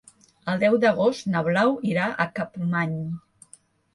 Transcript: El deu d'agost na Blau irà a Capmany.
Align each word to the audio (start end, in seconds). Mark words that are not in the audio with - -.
El 0.53 0.61
deu 0.61 0.77
d'agost 0.85 1.27
na 1.33 1.43
Blau 1.49 1.77
irà 1.91 2.07
a 2.25 2.27
Capmany. 2.39 2.95